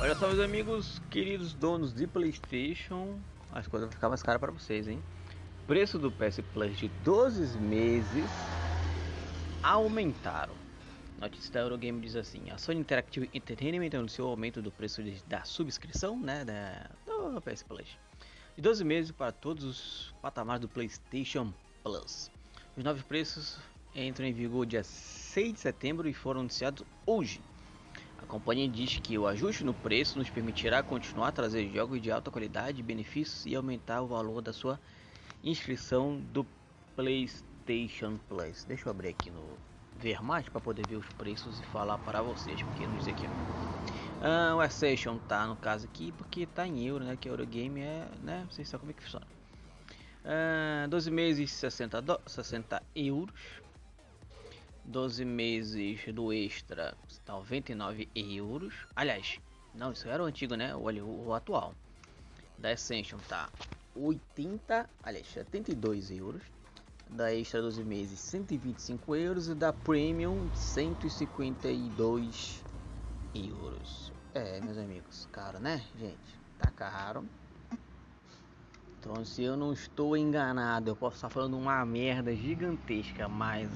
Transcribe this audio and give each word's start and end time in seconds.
Olha 0.00 0.14
só, 0.14 0.28
meus 0.28 0.38
amigos, 0.38 1.02
queridos 1.10 1.52
donos 1.54 1.92
de 1.92 2.06
PlayStation, 2.06 3.18
as 3.50 3.66
coisas 3.66 3.88
vão 3.88 3.92
ficar 3.92 4.08
mais 4.08 4.22
caras 4.22 4.40
para 4.40 4.52
vocês, 4.52 4.86
hein? 4.86 5.02
Preço 5.66 5.98
do 5.98 6.12
PS 6.12 6.38
Plus 6.54 6.78
de 6.78 6.86
12 7.02 7.58
meses 7.58 8.30
aumentaram. 9.60 10.54
Notícia 11.20 11.52
da 11.52 11.60
Eurogame 11.60 12.00
diz 12.00 12.14
assim: 12.14 12.48
a 12.48 12.56
Sony 12.56 12.78
Interactive 12.78 13.28
Entertainment 13.34 13.90
anunciou 13.98 14.28
o 14.28 14.30
aumento 14.30 14.62
do 14.62 14.70
preço 14.70 15.02
de, 15.02 15.20
da 15.24 15.42
subscrição, 15.42 16.16
né, 16.16 16.44
da, 16.44 16.88
do 17.04 17.42
PS 17.42 17.64
Plus, 17.64 17.98
de 18.54 18.62
12 18.62 18.84
meses 18.84 19.10
para 19.10 19.32
todos 19.32 19.64
os 19.64 20.14
patamares 20.22 20.60
do 20.60 20.68
PlayStation 20.68 21.52
Plus. 21.82 22.30
Os 22.76 22.84
novos 22.84 23.02
preços 23.02 23.58
entram 23.96 24.28
em 24.28 24.32
vigor 24.32 24.64
dia 24.64 24.84
6 24.84 25.54
de 25.54 25.58
setembro 25.58 26.08
e 26.08 26.14
foram 26.14 26.38
anunciados 26.38 26.86
hoje. 27.04 27.40
A 28.18 28.26
companhia 28.26 28.68
diz 28.68 28.98
que 28.98 29.16
o 29.16 29.26
ajuste 29.26 29.64
no 29.64 29.72
preço 29.72 30.18
nos 30.18 30.28
permitirá 30.28 30.82
continuar 30.82 31.28
a 31.28 31.32
trazer 31.32 31.70
jogos 31.72 32.02
de 32.02 32.10
alta 32.10 32.30
qualidade, 32.30 32.82
benefícios 32.82 33.46
e 33.46 33.54
aumentar 33.54 34.02
o 34.02 34.08
valor 34.08 34.42
da 34.42 34.52
sua 34.52 34.78
inscrição 35.42 36.20
do 36.32 36.44
PlayStation 36.96 38.18
Plus. 38.28 38.64
Deixa 38.64 38.88
eu 38.88 38.90
abrir 38.90 39.10
aqui 39.10 39.30
no 39.30 39.56
ver 39.98 40.22
mais 40.22 40.48
para 40.48 40.60
poder 40.60 40.86
ver 40.86 40.96
os 40.96 41.08
preços 41.14 41.60
e 41.60 41.62
falar 41.66 41.98
para 41.98 42.22
vocês, 42.22 42.62
porque 42.62 42.86
não 42.86 42.96
diz 42.96 43.08
aqui. 43.08 43.24
Ah, 44.20 44.54
o 44.56 44.60
Ascension 44.60 45.18
tá 45.28 45.46
no 45.46 45.56
caso 45.56 45.86
aqui 45.86 46.12
porque 46.12 46.46
tá 46.46 46.66
em 46.66 46.84
euro, 46.86 47.04
né? 47.04 47.16
Que 47.16 47.28
Eurogame 47.28 47.80
é, 47.80 48.08
né? 48.22 48.46
Vocês 48.50 48.68
sabem 48.68 48.80
como 48.80 48.90
é 48.90 48.94
que 48.94 49.02
funciona. 49.02 49.26
Ah, 50.24 50.86
12 50.88 51.10
meses 51.10 51.50
60, 51.52 52.02
do, 52.02 52.20
60 52.26 52.82
euros 52.94 53.32
12 54.88 55.24
meses 55.24 56.00
do 56.14 56.32
extra 56.32 56.96
99 57.26 58.08
euros. 58.14 58.86
Aliás, 58.96 59.38
não, 59.74 59.92
isso 59.92 60.08
era 60.08 60.22
o 60.22 60.26
antigo, 60.26 60.54
né? 60.54 60.74
Olha, 60.74 61.04
o, 61.04 61.26
o 61.26 61.34
atual. 61.34 61.74
Da 62.58 62.70
Ascension 62.70 63.18
tá 63.28 63.50
80, 63.94 64.88
aliás, 65.02 65.26
72 65.28 66.10
euros. 66.10 66.40
Da 67.10 67.34
extra 67.34 67.60
12 67.60 67.84
meses 67.84 68.18
125 68.18 69.14
euros 69.14 69.48
e 69.48 69.54
da 69.54 69.74
Premium 69.74 70.48
152 70.54 72.64
euros. 73.34 74.10
É, 74.34 74.58
meus 74.60 74.78
amigos, 74.78 75.28
caro, 75.30 75.60
né, 75.60 75.84
gente? 75.98 76.16
Tá 76.58 76.70
caro. 76.70 77.26
Então, 78.98 79.22
se 79.24 79.42
eu 79.42 79.56
não 79.56 79.72
estou 79.72 80.16
enganado, 80.16 80.90
eu 80.90 80.96
posso 80.96 81.16
estar 81.16 81.30
falando 81.30 81.56
uma 81.56 81.86
merda 81.86 82.34
gigantesca, 82.34 83.28
mas 83.28 83.68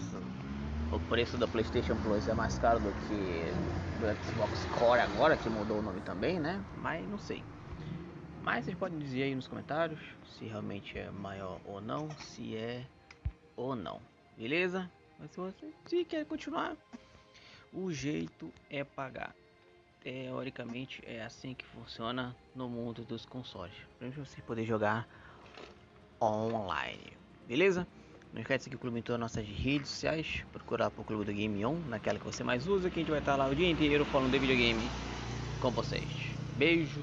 o 0.93 1.01
preço 1.01 1.39
da 1.39 1.49
PlayStation 1.49 1.97
Plus 1.97 2.29
é 2.29 2.35
mais 2.35 2.59
caro 2.59 2.79
do 2.79 2.93
que 3.07 3.47
do 3.99 4.27
Xbox 4.27 4.67
Core 4.67 5.01
agora, 5.01 5.37
que 5.37 5.49
mudou 5.49 5.79
o 5.79 5.83
nome 5.83 6.01
também, 6.03 6.39
né? 6.39 6.63
Mas 6.77 7.09
não 7.09 7.19
sei. 7.19 7.43
Mas 8.43 8.65
vocês 8.65 8.77
podem 8.77 8.99
dizer 8.99 9.23
aí 9.23 9.35
nos 9.35 9.49
comentários 9.49 9.99
se 10.37 10.45
realmente 10.45 10.99
é 10.99 11.11
maior 11.11 11.59
ou 11.65 11.81
não, 11.81 12.11
se 12.19 12.57
é 12.57 12.85
ou 13.57 13.75
não. 13.75 14.01
Beleza? 14.37 14.91
Mas 15.19 15.31
se 15.31 15.37
você 15.39 15.73
se 15.87 16.05
quer 16.05 16.27
continuar, 16.27 16.77
o 17.73 17.91
jeito 17.91 18.53
é 18.69 18.85
pagar. 18.85 19.35
Teoricamente 20.03 21.03
é 21.07 21.23
assim 21.23 21.55
que 21.55 21.65
funciona 21.65 22.37
no 22.55 22.69
mundo 22.69 23.05
dos 23.05 23.25
consoles. 23.25 23.75
Para 23.99 24.11
você 24.11 24.43
poder 24.43 24.67
jogar 24.67 25.09
online. 26.21 27.17
Beleza? 27.47 27.87
Não 28.33 28.41
esquece 28.41 28.65
seguir 28.65 28.77
o 28.77 28.79
clube 28.79 28.99
em 28.99 29.03
todas 29.03 29.17
as 29.17 29.21
nossas 29.21 29.47
redes 29.47 29.91
sociais. 29.91 30.43
Procurar 30.53 30.91
por 30.91 31.05
Clube 31.05 31.25
do 31.25 31.33
Game 31.33 31.65
On, 31.65 31.77
naquela 31.89 32.19
que 32.19 32.25
você 32.25 32.43
mais 32.43 32.67
usa, 32.67 32.89
que 32.89 32.99
a 32.99 33.03
gente 33.03 33.11
vai 33.11 33.21
estar 33.21 33.37
lá 33.37 33.47
o 33.47 33.55
dia 33.55 33.71
inteiro 33.71 34.05
falando 34.07 34.33
de 34.33 34.39
videogame 34.39 34.83
com 35.61 35.71
vocês. 35.71 36.07
Beijo 36.57 37.03